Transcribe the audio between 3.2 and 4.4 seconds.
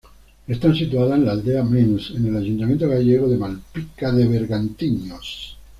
de Malpica de